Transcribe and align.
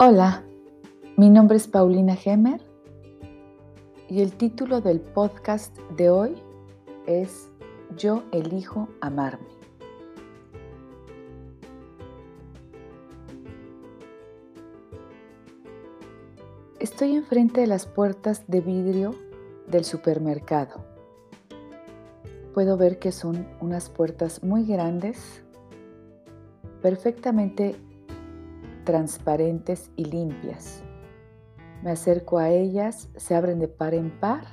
Hola, 0.00 0.44
mi 1.16 1.28
nombre 1.28 1.56
es 1.56 1.66
Paulina 1.66 2.14
Gemer 2.14 2.60
y 4.08 4.20
el 4.20 4.32
título 4.32 4.80
del 4.80 5.00
podcast 5.00 5.76
de 5.96 6.08
hoy 6.08 6.36
es 7.08 7.50
Yo 7.96 8.22
elijo 8.30 8.88
amarme. 9.00 9.48
Estoy 16.78 17.16
enfrente 17.16 17.62
de 17.62 17.66
las 17.66 17.86
puertas 17.86 18.44
de 18.46 18.60
vidrio 18.60 19.16
del 19.66 19.84
supermercado. 19.84 20.84
Puedo 22.54 22.76
ver 22.76 23.00
que 23.00 23.10
son 23.10 23.48
unas 23.60 23.90
puertas 23.90 24.44
muy 24.44 24.64
grandes, 24.64 25.42
perfectamente 26.82 27.74
transparentes 28.88 29.90
y 29.96 30.06
limpias. 30.06 30.82
Me 31.82 31.90
acerco 31.90 32.38
a 32.38 32.48
ellas, 32.48 33.10
se 33.16 33.34
abren 33.34 33.58
de 33.58 33.68
par 33.68 33.92
en 33.92 34.18
par 34.18 34.46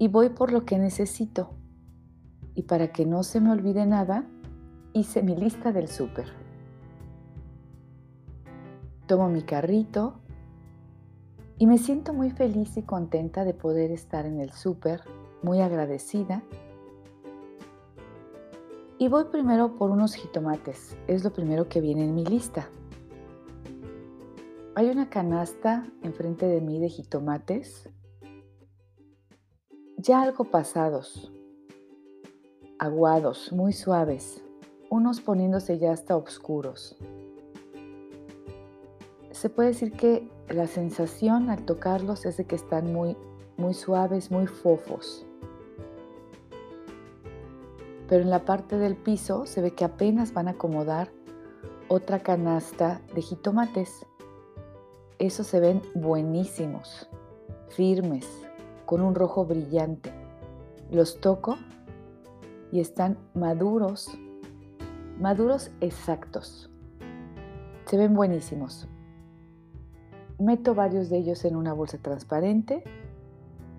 y 0.00 0.08
voy 0.08 0.30
por 0.30 0.50
lo 0.50 0.64
que 0.64 0.76
necesito. 0.76 1.50
Y 2.56 2.62
para 2.62 2.88
que 2.88 3.06
no 3.06 3.22
se 3.22 3.40
me 3.40 3.52
olvide 3.52 3.86
nada, 3.86 4.26
hice 4.92 5.22
mi 5.22 5.36
lista 5.36 5.70
del 5.70 5.86
súper. 5.86 6.32
Tomo 9.06 9.28
mi 9.28 9.42
carrito 9.42 10.14
y 11.58 11.68
me 11.68 11.78
siento 11.78 12.12
muy 12.12 12.30
feliz 12.30 12.76
y 12.76 12.82
contenta 12.82 13.44
de 13.44 13.54
poder 13.54 13.92
estar 13.92 14.26
en 14.26 14.40
el 14.40 14.50
súper, 14.50 15.02
muy 15.44 15.60
agradecida 15.60 16.42
y 19.02 19.08
voy 19.08 19.24
primero 19.24 19.74
por 19.74 19.90
unos 19.90 20.14
jitomates, 20.14 20.96
es 21.08 21.24
lo 21.24 21.32
primero 21.32 21.68
que 21.68 21.80
viene 21.80 22.04
en 22.04 22.14
mi 22.14 22.24
lista. 22.24 22.70
Hay 24.76 24.90
una 24.90 25.10
canasta 25.10 25.84
enfrente 26.04 26.46
de 26.46 26.60
mí 26.60 26.78
de 26.78 26.88
jitomates, 26.88 27.88
ya 29.96 30.22
algo 30.22 30.44
pasados, 30.44 31.32
aguados, 32.78 33.50
muy 33.50 33.72
suaves, 33.72 34.40
unos 34.88 35.20
poniéndose 35.20 35.80
ya 35.80 35.90
hasta 35.90 36.16
oscuros. 36.16 36.96
Se 39.32 39.50
puede 39.50 39.70
decir 39.70 39.94
que 39.94 40.30
la 40.48 40.68
sensación 40.68 41.50
al 41.50 41.64
tocarlos 41.64 42.24
es 42.24 42.36
de 42.36 42.44
que 42.44 42.54
están 42.54 42.92
muy, 42.92 43.16
muy 43.56 43.74
suaves, 43.74 44.30
muy 44.30 44.46
fofos 44.46 45.26
pero 48.12 48.24
en 48.24 48.28
la 48.28 48.44
parte 48.44 48.76
del 48.76 48.94
piso 48.94 49.46
se 49.46 49.62
ve 49.62 49.70
que 49.70 49.86
apenas 49.86 50.34
van 50.34 50.46
a 50.46 50.50
acomodar 50.50 51.10
otra 51.88 52.18
canasta 52.18 53.00
de 53.14 53.22
jitomates. 53.22 54.04
Esos 55.18 55.46
se 55.46 55.60
ven 55.60 55.80
buenísimos, 55.94 57.08
firmes, 57.70 58.28
con 58.84 59.00
un 59.00 59.14
rojo 59.14 59.46
brillante. 59.46 60.12
Los 60.90 61.22
toco 61.22 61.56
y 62.70 62.80
están 62.80 63.16
maduros, 63.32 64.10
maduros 65.18 65.70
exactos. 65.80 66.70
Se 67.86 67.96
ven 67.96 68.12
buenísimos. 68.12 68.88
Meto 70.38 70.74
varios 70.74 71.08
de 71.08 71.16
ellos 71.16 71.46
en 71.46 71.56
una 71.56 71.72
bolsa 71.72 71.96
transparente 71.96 72.84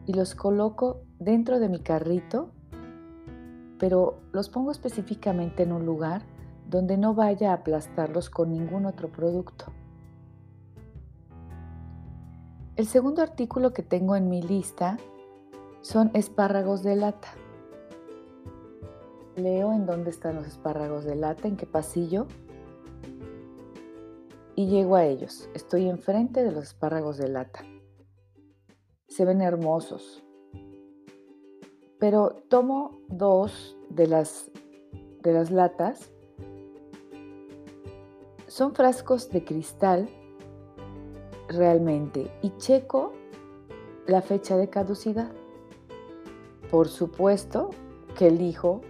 y 0.07 0.13
los 0.13 0.33
coloco 0.33 1.03
dentro 1.19 1.59
de 1.59 1.69
mi 1.69 1.81
carrito 1.81 2.49
pero 3.83 4.21
los 4.31 4.47
pongo 4.47 4.71
específicamente 4.71 5.63
en 5.63 5.73
un 5.73 5.85
lugar 5.85 6.21
donde 6.69 6.97
no 6.97 7.15
vaya 7.15 7.51
a 7.51 7.55
aplastarlos 7.55 8.29
con 8.29 8.49
ningún 8.49 8.85
otro 8.85 9.11
producto. 9.11 9.65
El 12.77 12.87
segundo 12.87 13.21
artículo 13.21 13.73
que 13.73 13.83
tengo 13.83 14.15
en 14.15 14.29
mi 14.29 14.41
lista 14.41 14.97
son 15.81 16.11
espárragos 16.13 16.81
de 16.81 16.95
lata. 16.95 17.27
Leo 19.35 19.73
en 19.73 19.85
dónde 19.85 20.11
están 20.11 20.35
los 20.35 20.47
espárragos 20.47 21.03
de 21.03 21.17
lata, 21.17 21.49
en 21.49 21.57
qué 21.57 21.65
pasillo, 21.65 22.27
y 24.55 24.67
llego 24.67 24.95
a 24.95 25.03
ellos. 25.03 25.49
Estoy 25.53 25.89
enfrente 25.89 26.41
de 26.41 26.53
los 26.53 26.63
espárragos 26.63 27.17
de 27.17 27.27
lata. 27.27 27.65
Se 29.09 29.25
ven 29.25 29.41
hermosos, 29.41 30.23
pero 32.03 32.35
tomo 32.49 32.99
dos 33.07 33.77
de 33.89 34.07
las, 34.07 34.51
de 35.21 35.31
las 35.31 35.51
latas. 35.51 36.11
Son 38.45 38.75
frascos 38.75 39.29
de 39.29 39.45
cristal 39.45 40.09
realmente 41.47 42.29
y 42.41 42.49
checo 42.57 43.13
la 44.05 44.21
fecha 44.21 44.57
de 44.57 44.69
caducidad. 44.69 45.31
Por 46.69 46.89
supuesto 46.89 47.69
que 48.17 48.27
elijo 48.27 48.81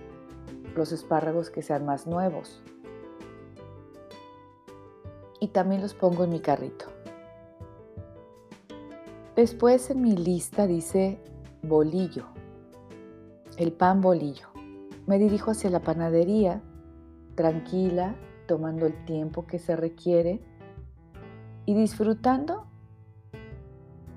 los 0.76 0.92
espárragos 0.92 1.52
que 1.52 1.62
sean 1.62 1.86
más 1.86 2.08
nuevos. 2.08 2.64
Y 5.40 5.50
también 5.50 5.84
los 5.84 5.94
pongo 5.94 6.24
en 6.24 6.32
mi 6.32 6.40
carrito. 6.40 6.88
Después 9.36 9.92
en 9.92 10.02
mi 10.02 10.18
lista 10.18 10.66
dice 10.66 11.20
bolillo 11.62 12.26
el 13.58 13.72
pan 13.72 14.02
bolillo. 14.02 14.48
Me 15.06 15.20
dirijo 15.20 15.52
hacia 15.52 15.70
la 15.70 15.82
panadería, 15.82 16.62
tranquila, 17.36 18.16
tomando 18.48 18.86
el 18.86 19.06
tiempo 19.06 19.46
que 19.46 19.60
se 19.60 19.76
requiere 19.76 20.42
y 21.66 21.74
disfrutando 21.74 22.68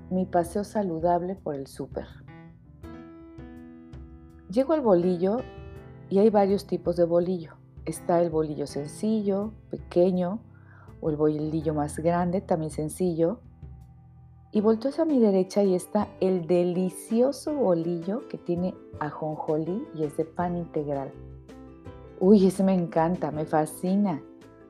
mi 0.09 0.25
paseo 0.25 0.63
saludable 0.63 1.35
por 1.35 1.55
el 1.55 1.67
súper. 1.67 2.07
Llego 4.49 4.73
al 4.73 4.81
bolillo 4.81 5.41
y 6.09 6.19
hay 6.19 6.29
varios 6.29 6.67
tipos 6.67 6.95
de 6.95 7.03
bolillo. 7.03 7.55
Está 7.85 8.21
el 8.21 8.29
bolillo 8.29 8.67
sencillo, 8.67 9.53
pequeño, 9.69 10.39
o 11.01 11.09
el 11.09 11.15
bolillo 11.15 11.73
más 11.73 11.99
grande, 11.99 12.41
también 12.41 12.71
sencillo, 12.71 13.41
y 14.51 14.61
volteo 14.61 14.91
a 14.97 15.05
mi 15.05 15.19
derecha 15.19 15.63
y 15.63 15.75
está 15.75 16.07
el 16.21 16.47
delicioso 16.47 17.53
bolillo 17.53 18.27
que 18.27 18.37
tiene 18.37 18.73
ajonjolí 18.99 19.85
y 19.93 20.03
es 20.03 20.15
de 20.17 20.25
pan 20.25 20.57
integral. 20.57 21.11
Uy, 22.19 22.47
ese 22.47 22.63
me 22.63 22.73
encanta, 22.73 23.31
me 23.31 23.45
fascina, 23.45 24.23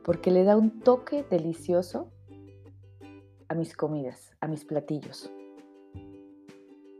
porque 0.03 0.31
le 0.31 0.43
da 0.43 0.57
un 0.57 0.81
toque 0.81 1.23
delicioso 1.29 2.11
a 3.47 3.53
mis 3.53 3.75
comidas, 3.75 4.31
a 4.41 4.47
mis 4.47 4.65
platillos. 4.65 5.31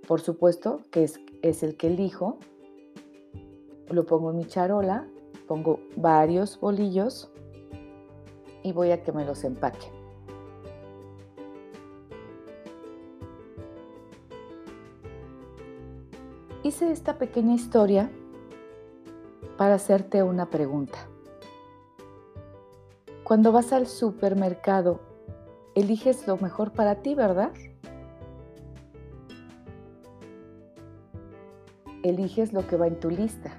Por 0.08 0.22
supuesto 0.22 0.82
que 0.92 1.04
es, 1.04 1.20
es 1.42 1.64
el 1.64 1.76
que 1.76 1.88
elijo. 1.88 2.38
Lo 3.90 4.06
pongo 4.06 4.32
en 4.32 4.38
mi 4.38 4.46
charola, 4.46 5.08
pongo 5.48 5.80
varios 5.96 6.60
bolillos 6.60 7.32
y 8.64 8.72
voy 8.72 8.92
a 8.92 9.04
que 9.04 9.12
me 9.12 9.26
los 9.26 9.44
empaque. 9.44 9.97
Hice 16.68 16.92
esta 16.92 17.18
pequeña 17.18 17.54
historia 17.54 18.12
para 19.58 19.76
hacerte 19.76 20.22
una 20.22 20.50
pregunta. 20.50 20.98
Cuando 23.24 23.54
vas 23.54 23.72
al 23.72 23.88
supermercado, 23.88 25.00
eliges 25.76 26.28
lo 26.28 26.36
mejor 26.36 26.74
para 26.74 26.96
ti, 26.96 27.16
¿verdad? 27.16 27.54
Eliges 32.04 32.52
lo 32.52 32.68
que 32.68 32.76
va 32.76 32.88
en 32.88 33.00
tu 33.00 33.12
lista. 33.12 33.54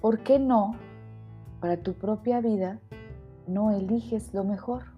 ¿Por 0.00 0.20
qué 0.20 0.38
no, 0.38 0.76
para 1.58 1.78
tu 1.78 1.94
propia 1.94 2.40
vida, 2.40 2.78
no 3.48 3.72
eliges 3.72 4.32
lo 4.32 4.44
mejor? 4.44 4.93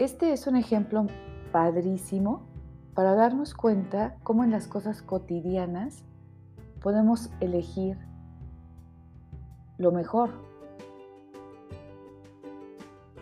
Este 0.00 0.32
es 0.32 0.46
un 0.46 0.56
ejemplo 0.56 1.08
padrísimo 1.52 2.46
para 2.94 3.14
darnos 3.14 3.52
cuenta 3.52 4.16
cómo 4.22 4.44
en 4.44 4.50
las 4.50 4.66
cosas 4.66 5.02
cotidianas 5.02 6.06
podemos 6.80 7.28
elegir 7.40 7.98
lo 9.76 9.92
mejor. 9.92 10.30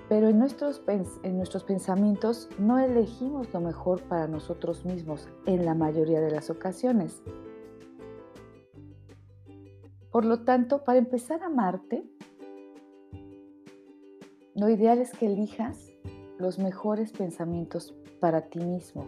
Pero 0.09 0.29
en 0.29 0.39
nuestros, 0.39 0.81
en 1.25 1.37
nuestros 1.37 1.65
pensamientos 1.65 2.49
no 2.61 2.79
elegimos 2.79 3.53
lo 3.53 3.61
mejor 3.61 4.03
para 4.03 4.29
nosotros 4.29 4.85
mismos 4.85 5.29
en 5.47 5.65
la 5.65 5.75
mayoría 5.75 6.21
de 6.21 6.31
las 6.31 6.49
ocasiones. 6.49 7.25
Por 10.13 10.25
lo 10.25 10.45
tanto, 10.45 10.85
para 10.85 11.01
empezar 11.01 11.43
a 11.43 11.47
amarte, 11.47 12.09
lo 14.55 14.69
ideal 14.69 15.01
es 15.01 15.11
que 15.11 15.27
elijas 15.27 15.98
los 16.39 16.59
mejores 16.59 17.13
pensamientos 17.13 17.95
para 18.21 18.43
ti 18.43 18.61
mismo. 18.61 19.07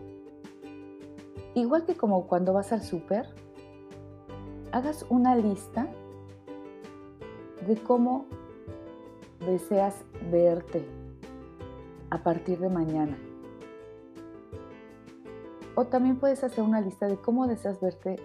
Igual 1.55 1.85
que 1.85 1.95
como 1.95 2.27
cuando 2.27 2.53
vas 2.53 2.73
al 2.73 2.83
súper, 2.83 3.27
hagas 4.73 5.05
una 5.09 5.35
lista 5.37 5.89
de 7.67 7.77
cómo 7.77 8.27
deseas 9.45 10.05
verte 10.31 10.85
a 12.11 12.23
partir 12.23 12.59
de 12.59 12.69
mañana. 12.69 13.17
O 15.75 15.87
también 15.87 16.19
puedes 16.19 16.45
hacer 16.45 16.63
una 16.63 16.81
lista 16.81 17.07
de 17.07 17.17
cómo 17.17 17.47
deseas 17.47 17.81
verte 17.81 18.17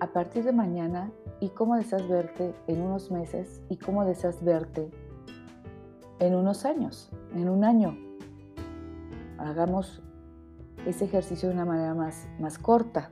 a 0.00 0.08
partir 0.08 0.44
de 0.44 0.52
mañana 0.52 1.10
y 1.40 1.48
cómo 1.50 1.76
deseas 1.76 2.06
verte 2.08 2.54
en 2.66 2.82
unos 2.82 3.10
meses 3.10 3.62
y 3.68 3.76
cómo 3.76 4.04
deseas 4.04 4.44
verte 4.44 4.90
en 6.18 6.34
unos 6.34 6.64
años, 6.64 7.10
en 7.34 7.48
un 7.48 7.64
año. 7.64 8.07
Hagamos 9.38 10.02
ese 10.86 11.04
ejercicio 11.04 11.48
de 11.48 11.54
una 11.54 11.64
manera 11.64 11.94
más, 11.94 12.28
más 12.40 12.58
corta. 12.58 13.10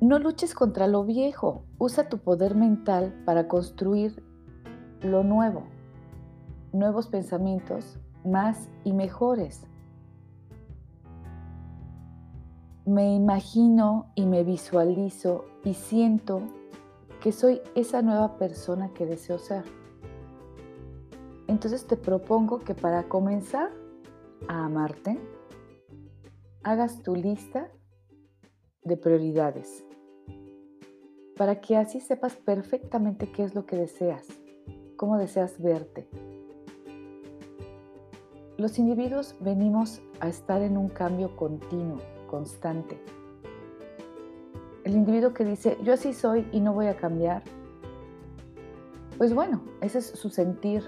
No 0.00 0.18
luches 0.18 0.54
contra 0.54 0.86
lo 0.86 1.04
viejo, 1.04 1.64
usa 1.78 2.08
tu 2.08 2.18
poder 2.18 2.54
mental 2.54 3.14
para 3.24 3.48
construir 3.48 4.22
lo 5.00 5.24
nuevo, 5.24 5.64
nuevos 6.72 7.08
pensamientos 7.08 7.98
más 8.24 8.68
y 8.84 8.92
mejores. 8.92 9.66
Me 12.84 13.14
imagino 13.14 14.12
y 14.14 14.26
me 14.26 14.44
visualizo 14.44 15.46
y 15.64 15.74
siento 15.74 16.42
que 17.20 17.32
soy 17.32 17.60
esa 17.74 18.02
nueva 18.02 18.36
persona 18.36 18.90
que 18.90 19.06
deseo 19.06 19.38
ser. 19.38 19.64
Entonces 21.48 21.86
te 21.86 21.96
propongo 21.96 22.58
que 22.60 22.74
para 22.74 23.08
comenzar 23.08 23.70
a 24.48 24.64
amarte, 24.64 25.18
hagas 26.62 27.02
tu 27.02 27.14
lista 27.14 27.70
de 28.82 28.96
prioridades, 28.96 29.84
para 31.36 31.60
que 31.60 31.76
así 31.76 32.00
sepas 32.00 32.36
perfectamente 32.36 33.30
qué 33.30 33.44
es 33.44 33.54
lo 33.54 33.66
que 33.66 33.76
deseas, 33.76 34.26
cómo 34.96 35.18
deseas 35.18 35.60
verte. 35.62 36.08
Los 38.56 38.78
individuos 38.78 39.36
venimos 39.40 40.00
a 40.20 40.28
estar 40.28 40.62
en 40.62 40.76
un 40.76 40.88
cambio 40.88 41.36
continuo, 41.36 41.98
constante. 42.26 42.98
El 44.82 44.94
individuo 44.94 45.34
que 45.34 45.44
dice, 45.44 45.76
yo 45.82 45.92
así 45.92 46.12
soy 46.12 46.48
y 46.52 46.60
no 46.60 46.72
voy 46.72 46.86
a 46.86 46.96
cambiar, 46.96 47.42
pues 49.18 49.34
bueno, 49.34 49.62
ese 49.80 49.98
es 49.98 50.06
su 50.06 50.30
sentir, 50.30 50.82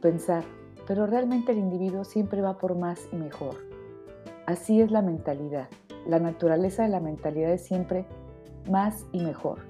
pensar, 0.00 0.44
pero 0.86 1.06
realmente 1.06 1.52
el 1.52 1.58
individuo 1.58 2.04
siempre 2.04 2.40
va 2.40 2.58
por 2.58 2.76
más 2.76 3.08
y 3.12 3.16
mejor. 3.16 3.56
Así 4.46 4.80
es 4.80 4.90
la 4.90 5.02
mentalidad. 5.02 5.68
La 6.06 6.18
naturaleza 6.18 6.82
de 6.82 6.88
la 6.88 7.00
mentalidad 7.00 7.52
es 7.52 7.64
siempre 7.64 8.06
más 8.70 9.06
y 9.12 9.20
mejor. 9.20 9.60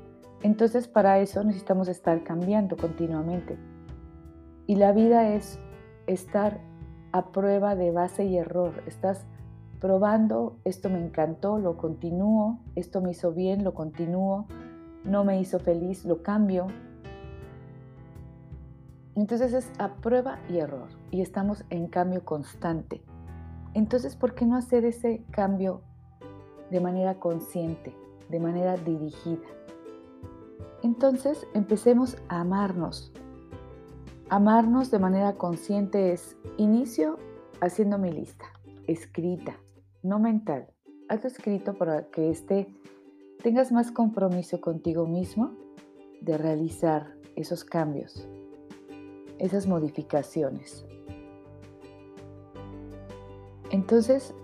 Entonces 0.42 0.88
para 0.88 1.18
eso 1.20 1.44
necesitamos 1.44 1.88
estar 1.88 2.24
cambiando 2.24 2.76
continuamente. 2.76 3.58
Y 4.66 4.76
la 4.76 4.92
vida 4.92 5.28
es 5.28 5.58
estar 6.06 6.60
a 7.12 7.30
prueba 7.30 7.76
de 7.76 7.90
base 7.90 8.24
y 8.24 8.36
error. 8.38 8.82
Estás 8.86 9.26
probando, 9.80 10.58
esto 10.64 10.88
me 10.88 11.04
encantó, 11.04 11.58
lo 11.58 11.76
continúo, 11.76 12.60
esto 12.76 13.00
me 13.00 13.10
hizo 13.10 13.32
bien, 13.32 13.64
lo 13.64 13.74
continúo, 13.74 14.46
no 15.04 15.24
me 15.24 15.40
hizo 15.40 15.58
feliz, 15.58 16.04
lo 16.04 16.22
cambio. 16.22 16.68
Entonces 19.14 19.52
es 19.52 19.70
a 19.78 19.94
prueba 19.96 20.38
y 20.48 20.58
error 20.58 20.88
y 21.10 21.20
estamos 21.20 21.64
en 21.70 21.88
cambio 21.88 22.24
constante. 22.24 23.02
Entonces, 23.74 24.16
¿por 24.16 24.34
qué 24.34 24.46
no 24.46 24.56
hacer 24.56 24.84
ese 24.84 25.24
cambio 25.30 25.82
de 26.70 26.80
manera 26.80 27.18
consciente, 27.18 27.94
de 28.28 28.40
manera 28.40 28.76
dirigida? 28.76 29.46
Entonces, 30.82 31.46
empecemos 31.54 32.16
a 32.28 32.40
amarnos, 32.40 33.12
Amarnos 34.32 34.90
de 34.90 34.98
manera 34.98 35.34
consciente 35.34 36.10
es 36.10 36.38
inicio 36.56 37.18
haciendo 37.60 37.98
mi 37.98 38.10
lista, 38.10 38.46
escrita, 38.86 39.58
no 40.02 40.18
mental. 40.18 40.68
Hazlo 41.10 41.28
escrito 41.28 41.74
para 41.74 42.08
que 42.08 42.30
este, 42.30 42.66
tengas 43.42 43.72
más 43.72 43.92
compromiso 43.92 44.58
contigo 44.58 45.06
mismo 45.06 45.52
de 46.22 46.38
realizar 46.38 47.14
esos 47.36 47.62
cambios, 47.62 48.26
esas 49.42 49.66
modificaciones. 49.66 50.86
Entonces, 53.70 54.34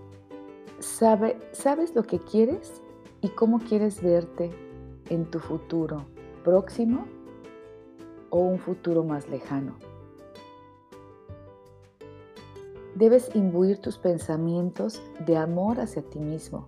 sabe, 0.79 1.39
sabes 1.53 1.95
lo 1.95 2.03
que 2.03 2.19
quieres 2.19 2.81
y 3.21 3.29
cómo 3.29 3.59
quieres 3.59 4.03
verte 4.03 4.51
en 5.09 5.25
tu 5.31 5.39
futuro 5.39 6.05
próximo 6.43 7.05
o 8.29 8.39
un 8.39 8.59
futuro 8.59 9.05
más 9.05 9.29
lejano. 9.29 9.77
Debes 12.95 13.33
imbuir 13.33 13.77
tus 13.77 13.97
pensamientos 13.97 15.01
de 15.25 15.37
amor 15.37 15.79
hacia 15.79 16.01
ti 16.01 16.19
mismo, 16.19 16.67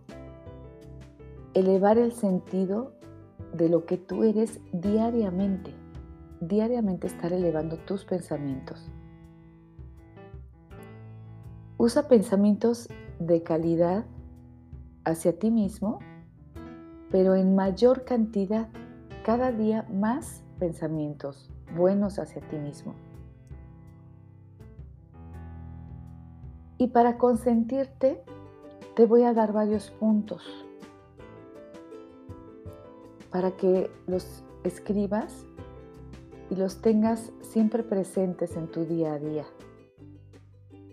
elevar 1.54 1.98
el 1.98 2.14
sentido 2.14 2.94
de 3.54 3.68
lo 3.68 3.86
que 3.86 3.98
tú 3.98 4.24
eres 4.24 4.62
diariamente, 4.72 5.81
diariamente 6.42 7.08
estar 7.08 7.32
elevando 7.32 7.78
tus 7.78 8.04
pensamientos. 8.04 8.92
Usa 11.78 12.08
pensamientos 12.08 12.90
de 13.20 13.44
calidad 13.44 14.06
hacia 15.06 15.38
ti 15.38 15.52
mismo, 15.52 16.00
pero 17.10 17.36
en 17.36 17.56
mayor 17.56 18.04
cantidad, 18.04 18.70
cada 19.24 19.52
día 19.52 19.88
más 19.92 20.44
pensamientos 20.60 21.50
buenos 21.76 22.20
hacia 22.20 22.42
ti 22.42 22.58
mismo. 22.58 22.94
Y 26.78 26.88
para 26.88 27.18
consentirte, 27.18 28.24
te 28.96 29.06
voy 29.06 29.24
a 29.24 29.34
dar 29.34 29.54
varios 29.54 29.92
puntos 29.92 30.44
para 33.30 33.52
que 33.52 33.90
los 34.08 34.44
escribas 34.64 35.46
y 36.52 36.56
los 36.58 36.82
tengas 36.82 37.32
siempre 37.40 37.82
presentes 37.82 38.58
en 38.58 38.68
tu 38.68 38.84
día 38.84 39.14
a 39.14 39.20
día. 39.20 39.46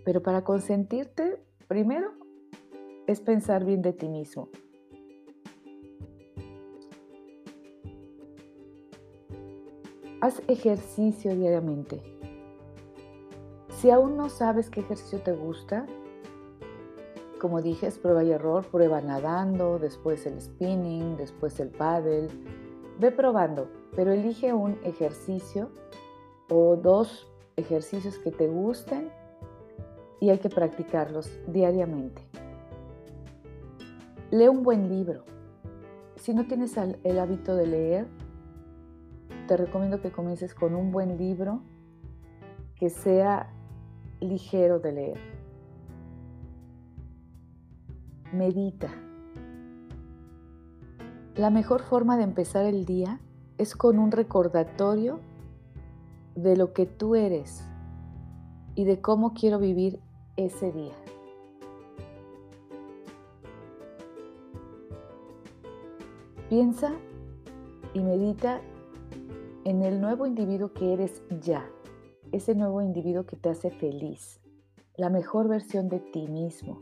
Pero 0.05 0.23
para 0.23 0.45
consentirte, 0.45 1.43
primero 1.67 2.13
es 3.07 3.19
pensar 3.19 3.65
bien 3.65 3.81
de 3.81 3.91
ti 3.91 4.07
mismo. 4.07 4.47
Haz 10.21 10.41
ejercicio 10.47 11.35
diariamente. 11.35 12.01
Si 13.79 13.89
aún 13.89 14.15
no 14.15 14.29
sabes 14.29 14.69
qué 14.69 14.79
ejercicio 14.79 15.19
te 15.21 15.33
gusta, 15.33 15.85
como 17.37 17.61
dije, 17.61 17.87
es 17.87 17.97
prueba 17.97 18.23
y 18.23 18.31
error, 18.31 18.65
prueba 18.65 19.01
nadando, 19.01 19.77
después 19.77 20.25
el 20.25 20.39
spinning, 20.39 21.17
después 21.17 21.59
el 21.59 21.69
paddle. 21.69 22.29
Ve 22.97 23.11
probando, 23.11 23.69
pero 23.95 24.11
elige 24.11 24.53
un 24.53 24.77
ejercicio 24.83 25.69
o 26.49 26.75
dos 26.75 27.27
ejercicios 27.55 28.17
que 28.19 28.31
te 28.31 28.47
gusten 28.47 29.11
y 30.19 30.29
hay 30.29 30.39
que 30.39 30.49
practicarlos 30.49 31.31
diariamente. 31.47 32.21
Lee 34.31 34.47
un 34.47 34.63
buen 34.63 34.89
libro. 34.89 35.23
Si 36.15 36.33
no 36.33 36.45
tienes 36.45 36.75
el 36.77 37.19
hábito 37.19 37.55
de 37.55 37.67
leer, 37.67 38.07
te 39.47 39.57
recomiendo 39.57 40.01
que 40.01 40.11
comiences 40.11 40.53
con 40.53 40.75
un 40.75 40.91
buen 40.91 41.17
libro 41.17 41.61
que 42.75 42.89
sea 42.89 43.51
ligero 44.19 44.79
de 44.79 44.91
leer. 44.91 45.19
Medita. 48.31 48.89
La 51.35 51.49
mejor 51.49 51.81
forma 51.81 52.17
de 52.17 52.23
empezar 52.23 52.65
el 52.65 52.85
día 52.85 53.19
es 53.59 53.75
con 53.75 53.99
un 53.99 54.11
recordatorio 54.11 55.19
de 56.35 56.55
lo 56.55 56.73
que 56.73 56.85
tú 56.85 57.15
eres 57.15 57.61
y 58.73 58.85
de 58.85 59.01
cómo 59.01 59.33
quiero 59.33 59.59
vivir 59.59 59.99
ese 60.37 60.71
día. 60.71 60.95
Piensa 66.47 66.93
y 67.93 67.99
medita 67.99 68.61
en 69.65 69.83
el 69.83 69.99
nuevo 69.99 70.25
individuo 70.25 70.71
que 70.73 70.93
eres 70.93 71.21
ya, 71.41 71.69
ese 72.31 72.55
nuevo 72.55 72.81
individuo 72.81 73.25
que 73.25 73.35
te 73.35 73.49
hace 73.49 73.71
feliz, 73.71 74.39
la 74.95 75.09
mejor 75.09 75.49
versión 75.49 75.89
de 75.89 75.99
ti 75.99 76.29
mismo. 76.29 76.81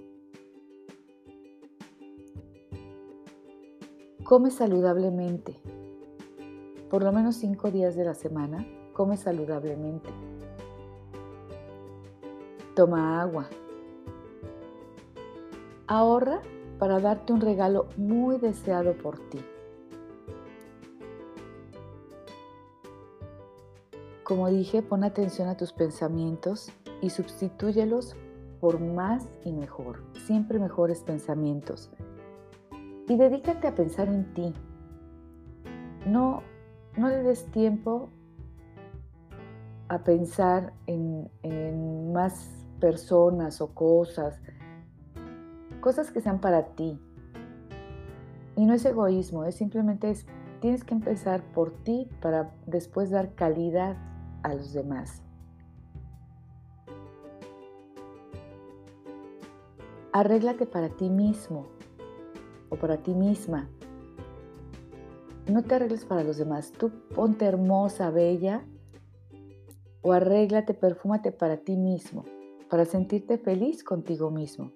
Come 4.23 4.51
saludablemente. 4.51 5.59
Por 6.89 7.03
lo 7.03 7.11
menos 7.11 7.35
cinco 7.35 7.69
días 7.69 7.95
de 7.95 8.05
la 8.05 8.13
semana 8.13 8.65
come 8.93 9.17
saludablemente. 9.17 10.09
Toma 12.75 13.21
agua. 13.21 13.49
Ahorra 15.87 16.41
para 16.79 16.99
darte 16.99 17.33
un 17.33 17.41
regalo 17.41 17.87
muy 17.97 18.37
deseado 18.37 18.93
por 18.93 19.17
ti. 19.29 19.39
Como 24.23 24.49
dije, 24.49 24.81
pon 24.81 25.03
atención 25.03 25.47
a 25.47 25.57
tus 25.57 25.73
pensamientos 25.73 26.71
y 27.01 27.09
sustituyelos 27.09 28.15
por 28.59 28.79
más 28.79 29.27
y 29.43 29.53
mejor, 29.53 30.03
siempre 30.25 30.59
mejores 30.59 31.03
pensamientos. 31.03 31.89
Y 33.07 33.15
dedícate 33.15 33.67
a 33.67 33.75
pensar 33.75 34.09
en 34.09 34.33
ti, 34.33 34.53
no 36.05 36.43
no 36.97 37.09
le 37.09 37.23
des 37.23 37.45
tiempo 37.51 38.09
a 39.87 40.03
pensar 40.03 40.73
en, 40.87 42.11
más 42.11 42.49
personas 42.79 43.61
o 43.61 43.73
cosas, 43.73 44.39
cosas 45.79 46.11
que 46.11 46.21
sean 46.21 46.39
para 46.39 46.75
ti. 46.75 46.99
Y 48.55 48.65
no 48.65 48.73
es 48.73 48.83
egoísmo, 48.85 49.45
es 49.45 49.55
simplemente 49.55 50.09
es, 50.09 50.25
tienes 50.59 50.83
que 50.83 50.95
empezar 50.95 51.41
por 51.53 51.71
ti 51.83 52.09
para 52.21 52.51
después 52.65 53.11
dar 53.11 53.35
calidad 53.35 53.97
a 54.41 54.55
los 54.55 54.73
demás. 54.73 55.21
Arréglate 60.11 60.65
para 60.65 60.89
ti 60.89 61.09
mismo 61.09 61.67
o 62.69 62.75
para 62.75 62.97
ti 62.97 63.13
misma. 63.13 63.69
No 65.47 65.63
te 65.63 65.75
arregles 65.75 66.03
para 66.03 66.23
los 66.23 66.37
demás. 66.37 66.71
Tú 66.71 66.91
ponte 67.15 67.45
hermosa, 67.45 68.09
bella 68.11 68.65
o 70.01 70.11
arréglate, 70.11 70.73
perfúmate 70.73 71.31
para 71.31 71.57
ti 71.57 71.75
mismo, 71.75 72.25
para 72.69 72.85
sentirte 72.85 73.37
feliz 73.37 73.83
contigo 73.83 74.29
mismo. 74.29 74.71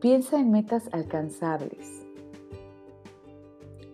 Piensa 0.00 0.40
en 0.40 0.50
metas 0.50 0.88
alcanzables. 0.92 2.06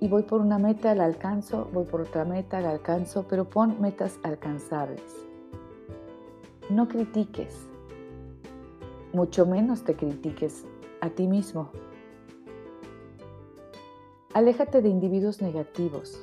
Y 0.01 0.09
voy 0.09 0.23
por 0.23 0.41
una 0.41 0.59
meta, 0.59 0.95
la 0.95 1.05
alcanzo, 1.05 1.69
voy 1.73 1.85
por 1.85 2.03
otra 2.03 2.25
meta, 2.25 2.61
la 2.61 2.71
alcanzo, 2.71 3.27
pero 3.29 3.49
pon 3.49 3.81
metas 3.81 4.19
alcanzables. 4.23 5.03
No 6.71 6.89
critiques, 6.89 7.67
mucho 9.13 9.47
menos 9.47 9.85
te 9.85 9.97
critiques 9.97 10.65
a 11.01 11.11
ti 11.11 11.27
mismo. 11.27 11.71
Aléjate 14.37 14.83
de 14.83 14.91
individuos 14.91 15.41
negativos. 15.41 16.21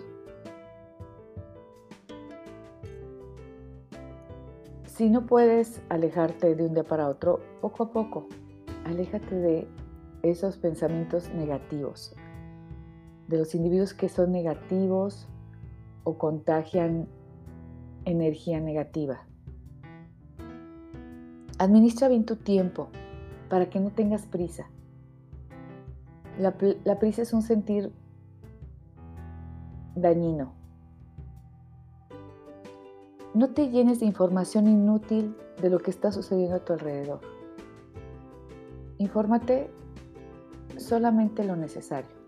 Si 4.86 5.10
no 5.10 5.26
puedes 5.26 5.82
alejarte 5.90 6.54
de 6.54 6.64
un 6.64 6.76
día 6.76 6.84
para 6.84 7.10
otro, 7.10 7.40
poco 7.60 7.82
a 7.82 7.92
poco, 7.92 8.28
aléjate 8.86 9.34
de 9.34 9.68
esos 10.22 10.58
pensamientos 10.58 11.34
negativos, 11.34 12.16
de 13.30 13.40
los 13.40 13.56
individuos 13.56 13.96
que 13.96 14.10
son 14.10 14.32
negativos 14.32 15.28
o 16.04 16.20
contagian 16.20 17.08
energía 18.06 18.60
negativa. 18.60 19.26
Administra 21.58 22.10
bien 22.10 22.26
tu 22.26 22.36
tiempo 22.36 22.90
para 23.50 23.72
que 23.72 23.80
no 23.80 23.90
tengas 23.90 24.28
prisa. 24.28 24.70
La, 26.38 26.56
la, 26.84 27.00
prisa 27.00 27.24
es 27.24 27.34
un 27.34 27.42
sentir 27.42 27.92
dañino. 29.96 30.54
No 33.34 33.50
te 33.50 33.70
llenes 33.70 34.00
de 34.00 34.06
información 34.06 34.68
inútil 34.68 35.36
de 35.62 35.70
lo 35.70 35.80
que 35.80 35.92
está 35.92 36.12
sucediendo 36.12 36.58
a 36.58 36.60
tu 36.60 36.74
alrededor. 36.74 37.22
Infórmate 39.00 39.72
solamente 40.78 41.44
lo 41.44 41.56
necesario. 41.56 42.24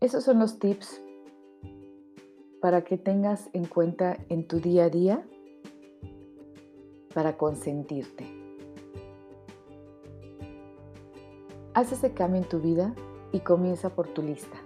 Esos 0.00 0.24
son 0.24 0.38
los 0.38 0.58
tips 0.58 1.00
para 2.60 2.84
que 2.84 2.98
tengas 2.98 3.48
en 3.54 3.64
cuenta 3.64 4.18
en 4.28 4.46
tu 4.46 4.60
día 4.60 4.84
a 4.84 4.90
día 4.90 5.26
para 7.14 7.38
consentirte. 7.38 8.26
Haz 11.72 11.92
ese 11.92 12.12
cambio 12.12 12.42
en 12.42 12.48
tu 12.48 12.60
vida 12.60 12.94
y 13.36 13.40
comienza 13.40 13.90
por 13.90 14.08
tu 14.08 14.22
lista. 14.22 14.56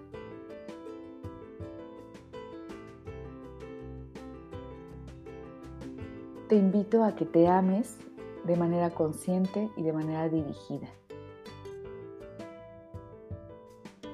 Te 6.49 6.55
invito 6.55 7.03
a 7.03 7.17
que 7.17 7.25
te 7.25 7.49
ames 7.49 7.97
de 8.45 8.57
manera 8.57 8.91
consciente 8.91 9.69
y 9.77 9.83
de 9.83 9.93
manera 9.93 10.29
dirigida. 10.29 10.87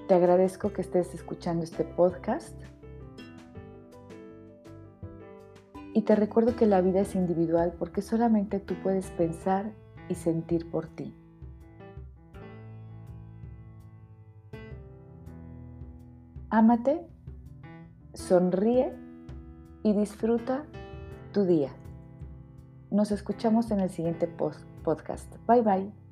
Te 0.09 0.15
agradezco 0.15 0.73
que 0.73 0.81
estés 0.81 1.13
escuchando 1.15 1.63
este 1.63 1.85
podcast 1.85 2.59
y 5.93 6.01
te 6.03 6.17
recuerdo 6.17 6.57
que 6.57 6.65
la 6.65 6.81
vida 6.81 7.01
es 7.01 7.15
individual 7.15 7.75
porque 7.79 8.01
solamente 8.01 8.59
tú 8.59 8.75
puedes 8.83 9.11
pensar 9.11 9.75
y 10.09 10.15
sentir 10.15 10.71
por 10.71 10.87
ti. 10.87 11.15
Ámate, 16.57 17.07
sonríe 18.15 18.91
y 19.83 19.93
disfruta 19.93 20.65
tu 21.35 21.45
día. 21.45 21.69
Nos 22.91 23.11
escuchamos 23.11 23.71
en 23.73 23.81
el 23.81 23.91
siguiente 23.91 24.27
podcast. 24.27 25.31
Bye 25.47 25.61
bye. 25.61 26.06